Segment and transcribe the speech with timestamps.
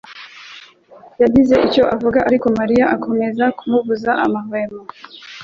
[1.21, 4.81] yagize icyo avuga, ariko Mariya akomeza kumubuza amahwemo.